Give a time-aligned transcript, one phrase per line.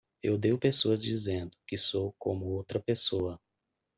[0.23, 3.39] Eu odeio pessoas dizendo que sou como outra pessoa.